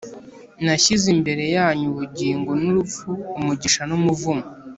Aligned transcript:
nashyize 0.63 1.07
imbere 1.15 1.43
yanyu 1.55 1.85
ubugingon’urupfu, 1.89 3.09
umugisha 3.37 3.81
n’umuvumo. 3.89 4.45